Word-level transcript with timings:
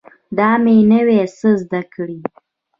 دا 0.37 0.49
مې 0.63 0.75
نوي 0.91 1.19
څه 1.37 1.49
زده 1.61 1.81
کړي 1.93 2.19